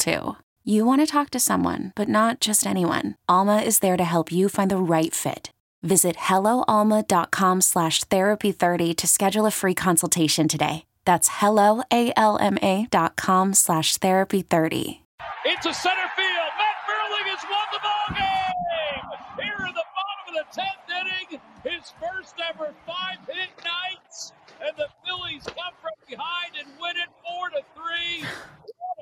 [0.00, 0.36] too.
[0.64, 3.14] You want to talk to someone, but not just anyone.
[3.28, 5.50] Alma is there to help you find the right fit.
[5.82, 10.84] Visit helloalma.com slash therapy30 to schedule a free consultation today.
[11.04, 15.00] That's helloalma.com slash therapy30.
[15.46, 16.52] It's a center field.
[16.58, 19.06] Matt Vierling has won the ball game.
[19.46, 24.76] Here in the bottom of the 10th inning, his first ever five hit night, and
[24.76, 28.24] the Phillies come from behind and win it 4 to 3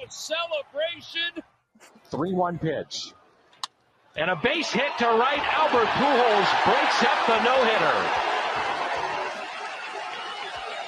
[0.04, 1.42] a celebration!
[2.10, 3.12] 3 1 pitch.
[4.16, 5.38] And a base hit to right.
[5.52, 8.38] Albert Pujols breaks up the no hitter.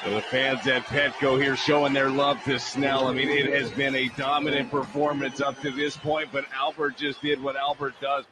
[0.05, 3.06] So the fans at Petco here showing their love to Snell.
[3.06, 7.20] I mean, it has been a dominant performance up to this point, but Albert just
[7.20, 8.24] did what Albert does.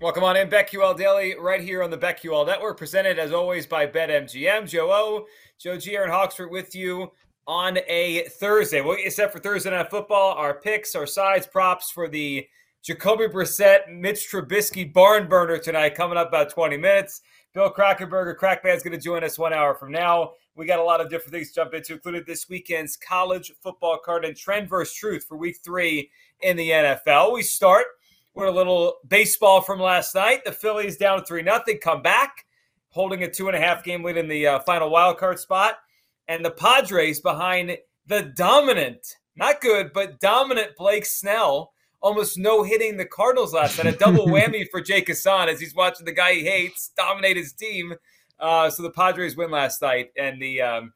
[0.00, 3.86] Welcome on in, BetQL Daily, right here on the BetQL Network, presented as always by
[3.86, 4.66] BetMGM.
[4.66, 5.26] Joe O,
[5.58, 7.10] Joe G, Erin Hawksworth with you
[7.50, 8.80] on a Thursday.
[8.80, 10.34] What you set for Thursday Night Football?
[10.34, 12.46] Our picks, our sides, props for the
[12.80, 17.22] Jacoby Brissett, Mitch Trubisky barn burner tonight, coming up about 20 minutes.
[17.52, 20.34] Bill Krackomberger, Crackman's going to join us one hour from now.
[20.54, 23.98] We got a lot of different things to jump into, including this weekend's college football
[23.98, 26.08] card and trend versus truth for week three
[26.42, 27.34] in the NFL.
[27.34, 27.86] We start
[28.32, 30.44] with a little baseball from last night.
[30.44, 32.46] The Phillies down 3 nothing, come back,
[32.90, 35.78] holding a two and a half game lead in the uh, final wild card spot.
[36.30, 37.76] And the Padres behind
[38.06, 43.92] the dominant, not good, but dominant Blake Snell almost no hitting the Cardinals last night.
[43.92, 47.52] A double whammy for Jake Hassan as he's watching the guy he hates dominate his
[47.52, 47.94] team.
[48.38, 50.92] Uh, so the Padres win last night, and the um,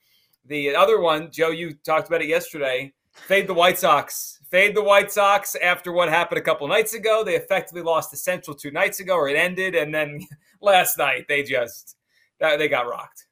[0.47, 2.93] the other one, Joe, you talked about it yesterday.
[3.11, 4.39] Fade the White Sox.
[4.53, 7.25] Fade the White Sox after what happened a couple nights ago.
[7.25, 10.21] They effectively lost the Central two nights ago, or it ended, and then
[10.61, 11.97] last night they just
[12.39, 13.27] they got rocked.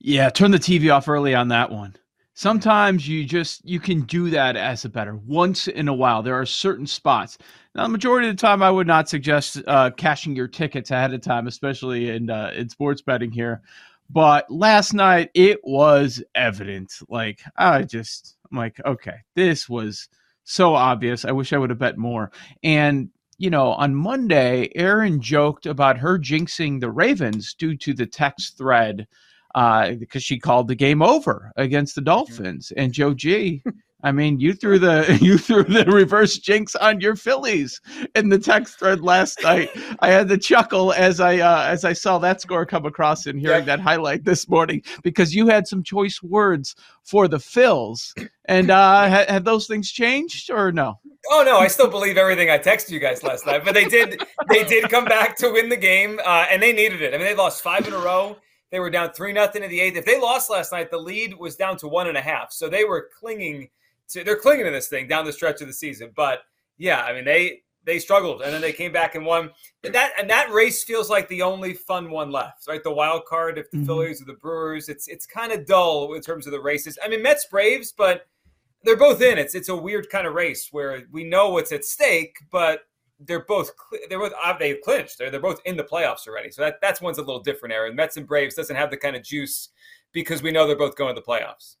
[0.00, 1.96] Yeah, turn the TV off early on that one.
[2.34, 6.22] Sometimes you just you can do that as a better once in a while.
[6.22, 7.38] There are certain spots.
[7.74, 11.14] Now the majority of the time i would not suggest uh, cashing your tickets ahead
[11.14, 13.62] of time especially in uh, in sports betting here.
[14.10, 16.92] But last night it was evident.
[17.08, 20.08] Like i just i'm like okay this was
[20.44, 21.24] so obvious.
[21.24, 22.30] I wish i would have bet more.
[22.62, 23.08] And
[23.38, 28.56] you know on monday aaron joked about her jinxing the ravens due to the text
[28.56, 29.06] thread
[29.56, 32.72] uh, because she called the game over against the Dolphins.
[32.76, 33.62] And Joe G,
[34.02, 37.80] I mean, you threw the you threw the reverse jinx on your Phillies
[38.14, 39.70] in the text thread last night.
[40.00, 43.40] I had to chuckle as I uh, as I saw that score come across and
[43.40, 43.76] hearing yeah.
[43.76, 48.12] that highlight this morning because you had some choice words for the Phils.
[48.44, 51.00] And uh, ha- have those things changed or no?
[51.30, 53.64] Oh no, I still believe everything I texted you guys last night.
[53.64, 57.00] But they did they did come back to win the game, uh, and they needed
[57.00, 57.14] it.
[57.14, 58.36] I mean, they lost five in a row.
[58.70, 59.96] They were down three nothing in the eighth.
[59.96, 62.52] If they lost last night, the lead was down to one and a half.
[62.52, 63.68] So they were clinging
[64.08, 66.12] to they're clinging to this thing down the stretch of the season.
[66.14, 66.40] But
[66.78, 69.50] yeah, I mean they they struggled and then they came back and won.
[69.84, 72.82] And that and that race feels like the only fun one left, right?
[72.82, 73.86] The wild card, if the mm-hmm.
[73.86, 76.98] Phillies or the Brewers, it's it's kind of dull in terms of the races.
[77.02, 78.26] I mean, Mets Braves, but
[78.82, 79.38] they're both in.
[79.38, 82.80] It's it's a weird kind of race where we know what's at stake, but
[83.20, 83.70] they're both
[84.08, 85.18] they're both uh, they clinched.
[85.18, 86.50] They're they're both in the playoffs already.
[86.50, 87.74] So that that's one's a little different.
[87.74, 89.70] Aaron Mets and Braves doesn't have the kind of juice
[90.12, 91.76] because we know they're both going to the playoffs.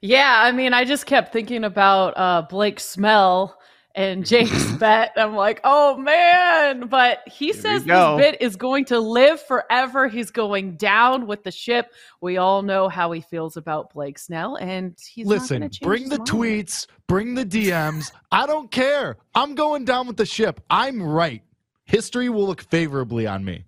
[0.00, 3.57] Yeah, I mean, I just kept thinking about uh, Blake Snell
[3.94, 5.12] and James bet.
[5.16, 6.88] I'm like, oh man.
[6.88, 10.08] But he Here says this bit is going to live forever.
[10.08, 11.92] He's going down with the ship.
[12.20, 15.68] We all know how he feels about Blake Snell, and he's listen.
[15.82, 16.28] bring the mind.
[16.30, 18.12] tweets, bring the DMs.
[18.30, 19.16] I don't care.
[19.34, 20.60] I'm going down with the ship.
[20.70, 21.42] I'm right.
[21.84, 23.64] History will look favorably on me.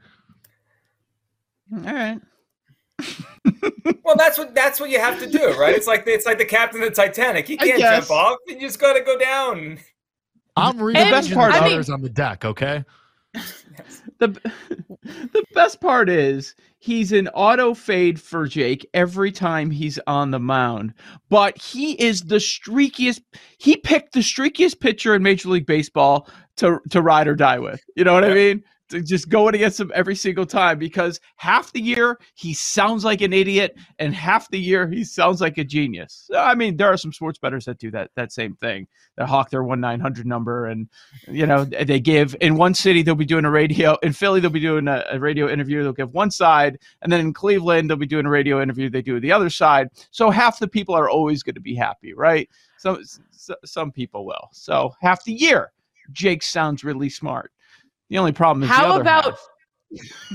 [1.73, 2.21] All right.
[4.05, 5.75] well, that's what that's what you have to do, right?
[5.75, 7.47] It's like it's like the captain of the Titanic.
[7.47, 8.37] He can't jump off.
[8.47, 9.79] You just got to go down.
[10.61, 11.55] I'm reading the best part.
[11.55, 12.45] Others mean, on the deck.
[12.45, 12.85] Okay.
[14.19, 14.29] the
[15.03, 20.41] the best part is he's an auto fade for Jake every time he's on the
[20.41, 20.95] mound,
[21.29, 23.21] but he is the streakiest.
[23.59, 27.83] He picked the streakiest pitcher in Major League Baseball to to ride or die with.
[27.97, 28.31] You know what yeah.
[28.31, 28.65] I mean?
[28.91, 33.33] Just going against him every single time because half the year he sounds like an
[33.33, 36.31] idiot and half the year he sounds like a genius.
[36.37, 38.87] I mean, there are some sports bettors that do that that same thing.
[39.17, 40.89] They hawk their one nine hundred number, and
[41.29, 44.51] you know they give in one city they'll be doing a radio in Philly they'll
[44.51, 45.83] be doing a, a radio interview.
[45.83, 48.91] They'll give one side, and then in Cleveland they'll be doing a radio interview.
[48.91, 49.89] They do the other side.
[50.11, 52.49] So half the people are always going to be happy, right?
[52.79, 54.49] Some so some people will.
[54.53, 55.73] So half the year,
[56.13, 57.53] Jake sounds really smart
[58.11, 59.49] the only problem is how about half.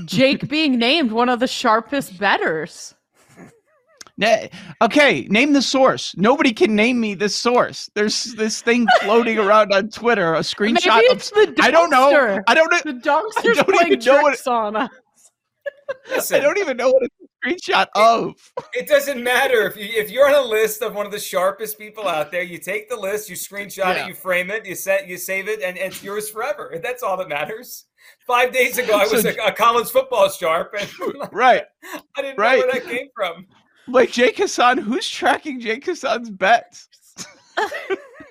[0.04, 2.94] Jake being named one of the sharpest betters?
[4.82, 6.14] Okay, name the source.
[6.16, 7.90] Nobody can name me the source.
[7.94, 10.86] There's this thing floating around on Twitter, a screenshot.
[10.86, 12.40] Maybe it's of, the I don't know.
[12.48, 12.80] I don't know.
[12.82, 14.90] The dunkster's playing tricks on us.
[16.08, 18.52] Listen, I don't even know what it's a screenshot of.
[18.74, 21.78] It doesn't matter if you if you're on a list of one of the sharpest
[21.78, 22.42] people out there.
[22.42, 24.04] You take the list, you screenshot yeah.
[24.04, 26.78] it, you frame it, you set, you save it, and, and, it's yours forever.
[26.82, 27.86] That's all that matters.
[28.26, 30.88] Five days ago, I was so, a, a, college football sharp, and
[31.32, 31.64] right,
[32.16, 32.58] I didn't right.
[32.58, 33.46] know where that came from.
[33.88, 36.88] Like Jake Hassan, who's tracking Jake Hassan's bets?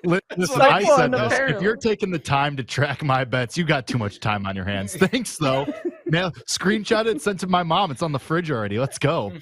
[0.04, 1.20] Listen, I said this.
[1.20, 1.56] Apparently.
[1.56, 4.54] If you're taking the time to track my bets, you got too much time on
[4.54, 4.96] your hands.
[4.96, 5.66] Thanks, though.
[6.06, 7.90] Now, screenshot it, send to my mom.
[7.90, 8.78] It's on the fridge already.
[8.78, 9.32] Let's go.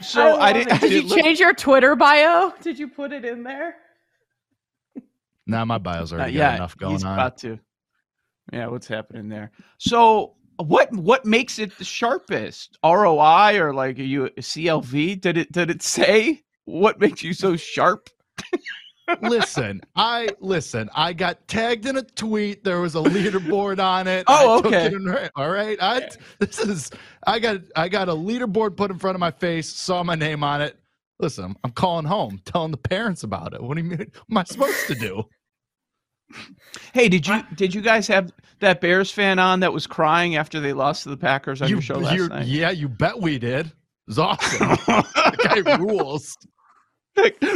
[0.00, 0.80] So I, I didn't.
[0.80, 2.52] Did you change your Twitter bio?
[2.62, 3.76] Did you put it in there?
[5.46, 7.14] Nah, my bio's already uh, yeah, enough going he's on.
[7.14, 7.58] About to.
[8.52, 9.52] Yeah, what's happening there?
[9.78, 12.78] So what what makes it the sharpest?
[12.84, 15.20] ROI or like are you CLV?
[15.20, 18.08] Did it did it say what makes you so sharp?
[19.22, 20.88] Listen, I listen.
[20.94, 22.64] I got tagged in a tweet.
[22.64, 24.24] There was a leaderboard on it.
[24.26, 24.86] Oh, okay.
[24.86, 25.78] It all right.
[25.80, 26.08] I
[26.38, 26.90] this is.
[27.26, 29.68] I got I got a leaderboard put in front of my face.
[29.68, 30.78] Saw my name on it.
[31.20, 33.62] Listen, I'm, I'm calling home, telling the parents about it.
[33.62, 33.98] What do you mean?
[33.98, 35.24] What am I supposed to do?
[36.92, 40.60] Hey, did you did you guys have that Bears fan on that was crying after
[40.60, 42.46] they lost to the Packers on you, your show last night?
[42.46, 43.66] Yeah, you bet we did.
[43.66, 43.72] It
[44.08, 44.68] was awesome.
[44.86, 46.36] the guy rules.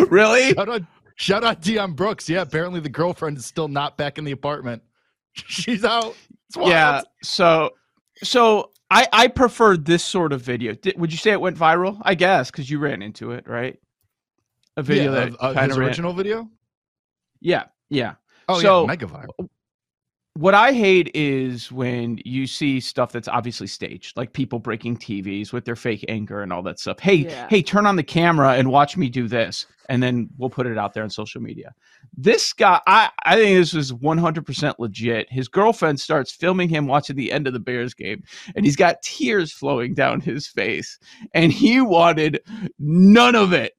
[0.09, 0.53] really?
[0.55, 0.83] Shout out,
[1.19, 2.29] Shout out Dion Brooks.
[2.29, 4.83] Yeah, apparently the girlfriend is still not back in the apartment.
[5.33, 6.15] She's out.
[6.57, 7.03] Yeah.
[7.25, 7.71] So,
[8.23, 10.75] so I I prefer this sort of video.
[10.75, 12.01] Did, would you say it went viral?
[12.03, 13.79] I guess because you ran into it, right?
[14.77, 16.49] A video yeah, that uh, his original video.
[17.41, 17.65] Yeah.
[17.91, 18.15] Yeah.
[18.49, 19.49] Oh so, yeah, mega viral
[20.39, 25.53] what I hate is when you see stuff that's obviously staged, like people breaking TVs
[25.53, 27.01] with their fake anger and all that stuff.
[27.01, 27.49] Hey, yeah.
[27.51, 30.79] hey, turn on the camera and watch me do this, and then we'll put it
[30.79, 31.75] out there on social media.
[32.17, 35.27] This guy, I, I think this is 100% legit.
[35.29, 38.23] His girlfriend starts filming him watching the end of the Bears game,
[38.55, 41.01] and he's got tears flowing down his face,
[41.35, 42.43] and he wanted
[42.79, 43.73] none of it.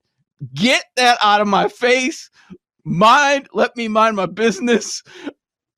[0.53, 2.29] Get that out of my face
[2.85, 5.03] mind let me mind my business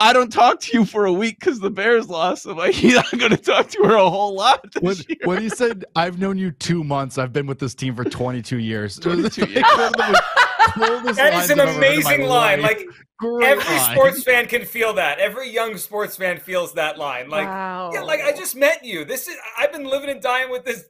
[0.01, 2.48] I don't talk to you for a week because the Bears lost.
[2.48, 4.65] I'm like, he's not going to talk to her a whole lot.
[4.81, 4.95] When,
[5.25, 8.57] when, he said, I've known you two months, I've been with this team for 22
[8.57, 8.95] years.
[9.00, 9.62] 22 years.
[9.62, 12.62] that is an amazing line.
[12.62, 12.88] Like,
[13.20, 13.93] Great every line.
[13.93, 15.20] sports fan can feel that.
[15.20, 17.29] Every young sports fan feels that line.
[17.29, 17.91] Like, wow.
[17.93, 19.05] yeah, like I just met you.
[19.05, 20.86] This is, I've been living and dying with this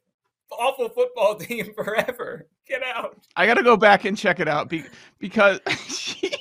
[0.51, 2.48] awful football team forever.
[2.65, 3.18] Get out.
[3.36, 4.72] I got to go back and check it out
[5.20, 6.34] because she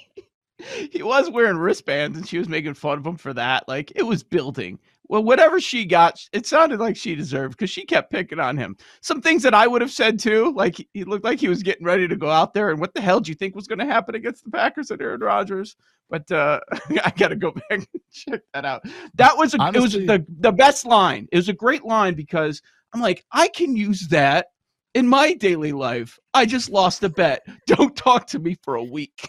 [0.93, 3.67] he was wearing wristbands and she was making fun of him for that.
[3.69, 4.79] Like it was building.
[5.09, 8.77] Well, whatever she got, it sounded like she deserved because she kept picking on him.
[9.01, 11.85] Some things that I would have said too, like he looked like he was getting
[11.85, 12.71] ready to go out there.
[12.71, 15.03] And what the hell do you think was going to happen against the Packers and
[15.03, 15.75] Aaron Rodgers?
[16.09, 16.61] But uh,
[17.05, 18.85] I got to go back and check that out.
[19.15, 21.27] That was a, Honestly, it was the the best line.
[21.33, 22.63] It was a great line because
[22.95, 24.53] I'm like I can use that
[24.95, 26.21] in my daily life.
[26.35, 27.43] I just lost a bet.
[27.67, 29.27] Don't talk to me for a week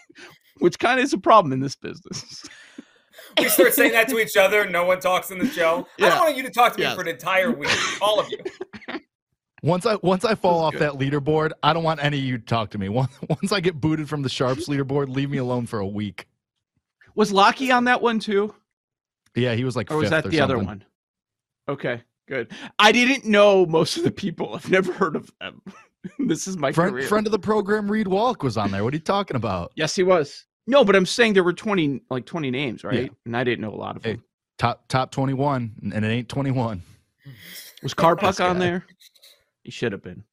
[0.61, 2.43] which kind of is a problem in this business.
[3.37, 4.69] we start saying that to each other.
[4.69, 5.87] No one talks in the show.
[5.97, 6.07] Yeah.
[6.07, 6.95] I don't want you to talk to me yes.
[6.95, 7.69] for an entire week.
[8.01, 8.37] All of you.
[9.63, 10.81] Once I once I fall off good.
[10.81, 12.89] that leaderboard, I don't want any of you to talk to me.
[13.01, 16.27] Once, once I get booted from the Sharps leaderboard, leave me alone for a week.
[17.13, 18.55] Was Lockie on that one too?
[19.35, 19.91] Yeah, he was like.
[19.91, 20.41] Or was that or the something.
[20.41, 20.83] other one?
[21.69, 22.51] Okay, good.
[22.79, 24.55] I didn't know most of the people.
[24.55, 25.61] I've never heard of them.
[26.27, 27.07] this is my friend, career.
[27.07, 27.89] friend of the program.
[27.89, 28.83] Reed Walk was on there.
[28.83, 29.71] What are you talking about?
[29.75, 30.45] Yes, he was.
[30.67, 33.03] No, but I'm saying there were 20 like 20 names, right?
[33.03, 33.09] Yeah.
[33.25, 34.17] And I didn't know a lot of them.
[34.17, 34.23] Hey,
[34.57, 36.81] top top 21 and it ain't 21.
[37.83, 38.85] Was Karpuc on there?
[39.63, 40.23] He should have been.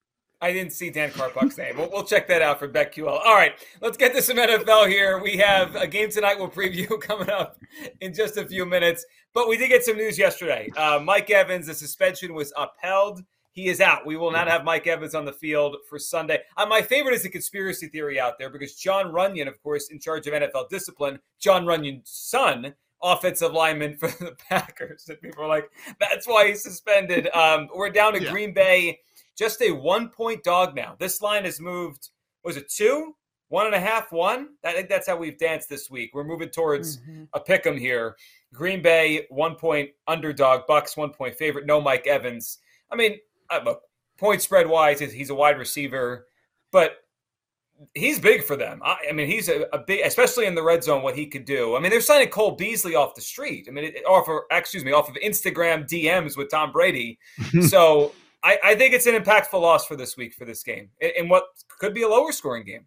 [0.41, 1.77] I didn't see Dan Karpuc's name.
[1.77, 3.09] We'll, we'll, check that out for BetQL.
[3.09, 5.19] All right, let's get to some NFL here.
[5.21, 7.59] We have a game tonight we'll preview coming up
[8.01, 9.05] in just a few minutes.
[9.35, 10.69] But we did get some news yesterday.
[10.77, 13.23] Uh, Mike Evans, the suspension was upheld.
[13.59, 14.07] He is out.
[14.07, 16.43] We will not have Mike Evans on the field for Sunday.
[16.57, 19.99] Uh, my favorite is the conspiracy theory out there because John Runyan, of course, in
[19.99, 22.73] charge of NFL discipline, John Runyan's son,
[23.03, 25.09] offensive lineman for the Packers.
[25.09, 27.31] And people are like, that's why he's suspended.
[27.35, 28.31] Um, we're down to yeah.
[28.31, 29.01] Green Bay
[29.37, 30.95] just a one point dog now.
[31.01, 32.11] This line has moved,
[32.45, 33.17] was it two?
[33.49, 34.51] One and a half, one?
[34.65, 36.11] I think that's how we've danced this week.
[36.15, 37.25] We're moving towards mm-hmm.
[37.35, 38.15] a pick 'em here.
[38.55, 42.59] Green Bay, one point underdog, Bucks, one point favorite, no Mike Evans.
[42.91, 43.19] I mean,
[43.51, 43.83] Uh, look,
[44.19, 46.27] point spread wise, he's a wide receiver,
[46.73, 46.99] but
[47.95, 48.81] he's big for them.
[48.85, 51.45] I, I mean, he's a, a, big, especially in the red zone, what he could
[51.45, 51.77] do.
[51.77, 53.67] I mean, they're signing Cole Beasley off the street.
[53.69, 57.19] I mean, it, off of, excuse me, off of Instagram DMs with Tom Brady.
[57.69, 58.13] so
[58.43, 61.29] I, I, think it's an impactful loss for this week for this game in, in
[61.29, 61.45] what
[61.79, 62.87] could be a lower scoring game.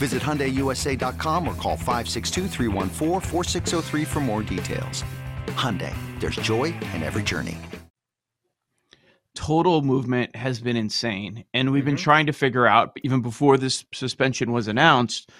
[0.00, 2.48] Visit HyundaiUSA.com or call 562
[4.06, 5.04] for more details.
[5.48, 7.58] Hyundai, there's joy in every journey.
[9.34, 11.44] Total movement has been insane.
[11.52, 11.90] And we've mm-hmm.
[11.90, 15.30] been trying to figure out, even before this suspension was announced,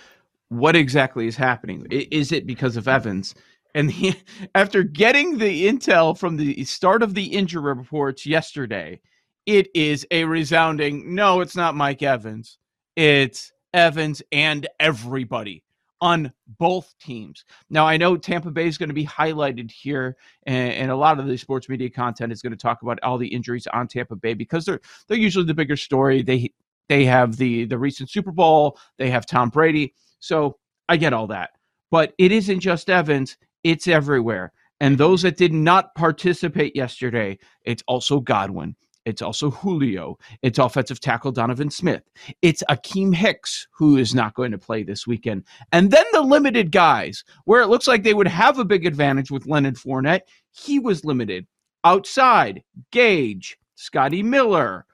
[0.50, 1.87] what exactly is happening.
[1.90, 3.35] Is it because of Evans?
[3.75, 4.14] And the,
[4.55, 9.00] after getting the intel from the start of the injury reports yesterday,
[9.47, 12.59] it is a resounding no, it's not Mike Evans.
[12.95, 15.62] It's Evans, and everybody
[16.00, 17.45] on both teams.
[17.69, 21.19] Now, I know Tampa Bay is going to be highlighted here, and, and, a lot
[21.19, 24.17] of the sports media content is going to talk about all the injuries on Tampa
[24.17, 26.23] Bay because they're they're usually the bigger story.
[26.23, 26.53] They
[26.89, 30.59] they have the the recent Super Bowl, they have Tom Brady, so
[30.89, 31.50] I get all that.
[31.91, 34.53] But it isn't just Evans; it's everywhere.
[34.83, 38.75] And those that did not participate yesterday, it's also Godwin.
[39.11, 40.19] It's also Julio.
[40.40, 42.02] It's offensive tackle Donovan Smith.
[42.40, 45.45] It's Akiem Hicks, who is not going to play this weekend.
[45.73, 49.31] And then the limited guys, where it looks like they would have a big advantage
[49.31, 50.23] with Leonard Fournette.
[50.52, 51.47] He was limited.
[51.85, 52.62] Outside,
[52.93, 54.87] Gage, Scotty Miller,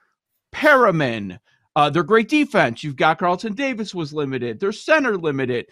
[0.53, 1.39] Perriman.
[1.77, 2.83] Uh, their great defense.
[2.83, 4.59] You've got Carlton Davis was limited.
[4.59, 5.67] Their center limited.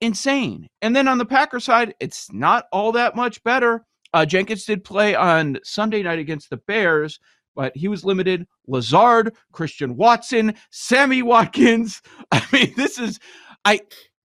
[0.00, 0.68] Insane.
[0.82, 3.84] And then on the Packer side, it's not all that much better.
[4.14, 7.18] Uh, Jenkins did play on Sunday night against the Bears,
[7.56, 8.46] but he was limited.
[8.68, 12.02] Lazard, Christian Watson, Sammy Watkins.
[12.30, 13.18] I mean, this is
[13.64, 13.80] I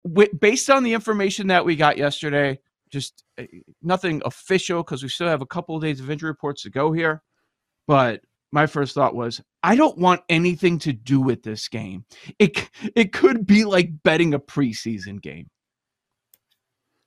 [0.06, 2.60] w- based on the information that we got yesterday,
[2.92, 3.44] just uh,
[3.82, 6.92] nothing official because we still have a couple of days of injury reports to go
[6.92, 7.24] here.
[7.88, 8.22] But
[8.52, 12.06] my first thought was, I don't want anything to do with this game.
[12.38, 15.50] It it could be like betting a preseason game.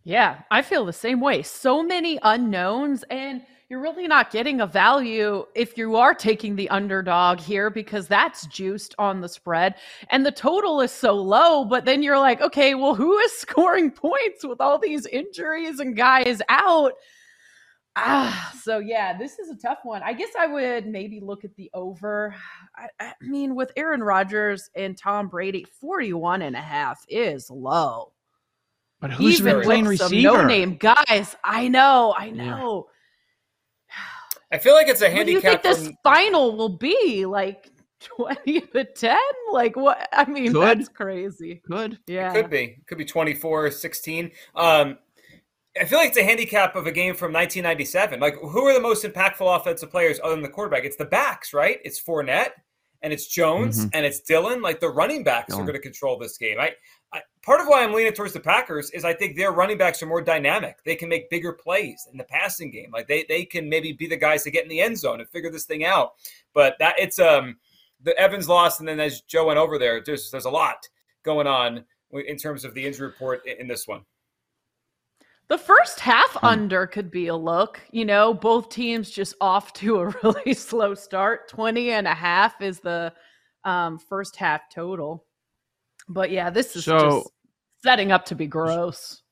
[0.05, 1.43] Yeah, I feel the same way.
[1.43, 6.69] So many unknowns and you're really not getting a value if you are taking the
[6.69, 9.77] underdog here because that's juiced on the spread
[10.11, 11.65] and the total is so low.
[11.65, 15.97] But then you're like, okay, well, who is scoring points with all these injuries and
[15.97, 16.93] guys out?
[17.97, 20.03] Ah, so yeah, this is a tough one.
[20.03, 22.35] I guess I would maybe look at the over.
[22.77, 28.14] I, I mean, with Aaron Rodgers and Tom Brady, 41 and a half is low.
[29.05, 30.39] But who's Even playing receiver?
[30.39, 31.37] No name guys.
[31.45, 32.15] I know.
[32.17, 32.87] I know.
[34.51, 35.19] I feel like it's a handicap.
[35.19, 35.85] What do you think from...
[35.85, 37.27] this final will be?
[37.27, 37.71] Like
[38.01, 39.19] 20 to 10?
[39.53, 40.09] Like what?
[40.11, 40.79] I mean, could.
[40.79, 41.61] that's crazy.
[41.71, 41.99] Could.
[42.07, 42.31] Yeah.
[42.31, 42.63] It could be.
[42.63, 44.31] It could be 24 16.
[44.55, 44.97] Um,
[45.79, 48.21] I feel like it's a handicap of a game from 1997.
[48.21, 50.85] Like, who are the most impactful offensive players other than the quarterback?
[50.85, 51.79] It's the backs, right?
[51.85, 52.53] It's Fournette
[53.03, 53.89] and it's Jones mm-hmm.
[53.93, 54.63] and it's Dillon.
[54.63, 56.59] Like, the running backs are going to control this game.
[56.59, 56.73] I,
[57.15, 60.03] I, part of why I'm leaning towards the Packers is I think their running backs
[60.03, 60.79] are more dynamic.
[60.85, 62.91] They can make bigger plays in the passing game.
[62.93, 65.29] Like they they can maybe be the guys to get in the end zone and
[65.29, 66.15] figure this thing out.
[66.53, 67.57] But that it's um
[68.03, 70.89] the Evans lost, and then as Joe went over there, there's there's a lot
[71.23, 74.03] going on in terms of the injury report in this one.
[75.49, 77.81] The first half under could be a look.
[77.91, 81.49] You know, both teams just off to a really slow start.
[81.49, 83.13] 20 and a half is the
[83.65, 85.27] um, first half total.
[86.09, 87.29] But yeah, this is so, just
[87.83, 89.23] setting up to be gross.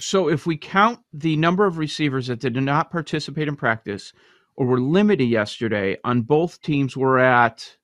[0.00, 4.12] So if we count the number of receivers that did not participate in practice
[4.56, 7.76] or were limited yesterday on both teams, we're at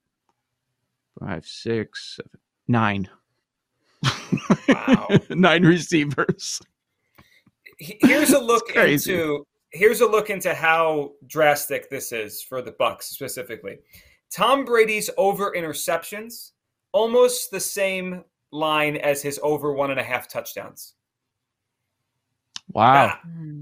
[1.20, 3.08] five, six, seven, nine.
[4.68, 5.08] Wow.
[5.30, 6.60] nine receivers
[7.82, 13.06] here's a look into here's a look into how drastic this is for the Bucks
[13.06, 13.78] specifically.
[14.30, 16.52] Tom Brady's over interceptions
[16.92, 20.94] almost the same line as his over one and a half touchdowns.
[22.72, 23.18] Wow.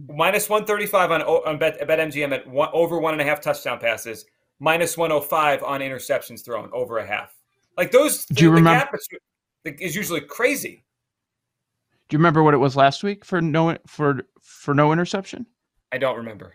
[0.08, 4.26] Minus 135 on, on Bet, BetMGM at one, over one and a half touchdown passes,
[4.58, 7.34] minus 105 on interceptions thrown, over a half.
[7.76, 8.98] Like those, Do the, you remember?
[9.64, 10.84] is usually crazy.
[12.08, 15.46] Do you remember what it was last week for no for for no interception?
[15.92, 16.54] I don't remember.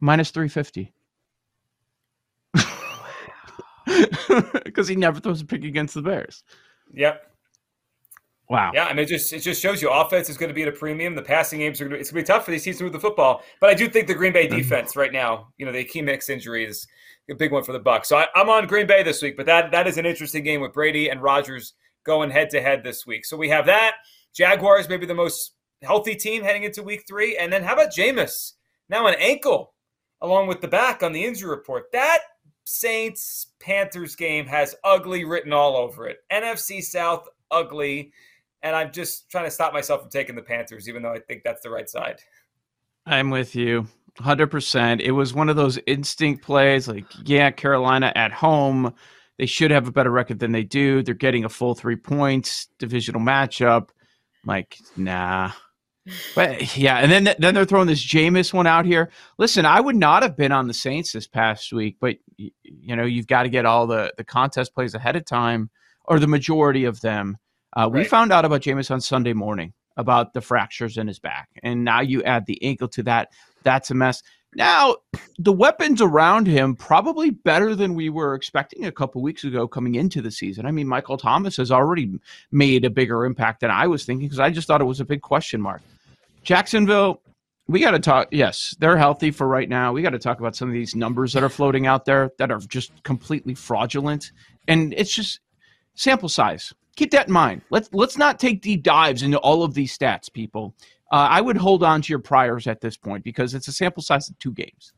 [0.00, 0.92] Minus three fifty.
[4.64, 6.44] Because he never throws a pick against the Bears.
[6.94, 7.29] Yep.
[8.50, 8.72] Wow.
[8.74, 10.68] Yeah, I mean, it just it just shows you offense is going to be at
[10.68, 11.14] a premium.
[11.14, 12.84] The passing games are going to it's going to be tough for these teams to
[12.84, 13.42] move the football.
[13.60, 14.56] But I do think the Green Bay mm-hmm.
[14.56, 16.84] defense right now, you know, the Akiem Hicks injury is
[17.30, 18.08] a big one for the Bucks.
[18.08, 20.60] So I, I'm on Green Bay this week, but that that is an interesting game
[20.60, 23.24] with Brady and Rodgers going head to head this week.
[23.24, 23.94] So we have that.
[24.34, 25.52] Jaguars maybe the most
[25.82, 27.36] healthy team heading into week three.
[27.36, 28.54] And then how about Jameis?
[28.88, 29.74] Now an ankle
[30.20, 31.84] along with the back on the injury report.
[31.92, 32.18] That
[32.64, 36.18] Saints Panthers game has ugly written all over it.
[36.32, 38.12] NFC South ugly.
[38.62, 41.42] And I'm just trying to stop myself from taking the Panthers, even though I think
[41.44, 42.20] that's the right side.
[43.06, 43.86] I'm with you
[44.18, 45.00] 100%.
[45.00, 48.94] It was one of those instinct plays like, yeah, Carolina at home.
[49.38, 51.02] They should have a better record than they do.
[51.02, 53.88] They're getting a full three points, divisional matchup
[54.44, 55.52] like, nah.
[56.34, 59.10] But yeah, and then then they're throwing this Jameis one out here.
[59.38, 63.04] Listen, I would not have been on the Saints this past week, but you know
[63.04, 65.70] you've got to get all the the contest plays ahead of time,
[66.06, 67.36] or the majority of them.
[67.76, 68.00] Uh, right.
[68.00, 71.84] We found out about Jameis on Sunday morning about the fractures in his back, and
[71.84, 73.32] now you add the ankle to that.
[73.62, 74.22] That's a mess.
[74.54, 74.96] Now,
[75.38, 79.94] the weapons around him probably better than we were expecting a couple weeks ago coming
[79.94, 80.66] into the season.
[80.66, 82.18] I mean, Michael Thomas has already
[82.50, 85.04] made a bigger impact than I was thinking because I just thought it was a
[85.04, 85.82] big question mark.
[86.42, 87.22] Jacksonville,
[87.68, 88.28] we got to talk.
[88.32, 89.92] Yes, they're healthy for right now.
[89.92, 92.50] We got to talk about some of these numbers that are floating out there that
[92.50, 94.32] are just completely fraudulent.
[94.66, 95.38] And it's just
[95.94, 96.72] sample size.
[96.96, 97.62] Keep that in mind.
[97.70, 100.74] Let's let's not take deep dives into all of these stats, people
[101.10, 104.02] uh, I would hold on to your priors at this point because it's a sample
[104.02, 104.92] size of two games.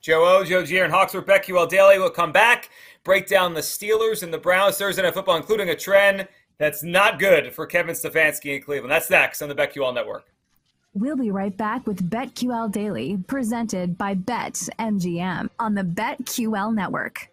[0.00, 2.70] Joe O, Joe Gier, and Hawks Hawksworth BetQL Daily will come back,
[3.04, 7.18] break down the Steelers and the Browns Thursday Night Football, including a trend that's not
[7.18, 8.90] good for Kevin Stefanski in Cleveland.
[8.90, 10.32] That's next on the BetQL Network.
[10.94, 17.30] We'll be right back with BetQL Daily, presented by BetMGM on the BetQL Network.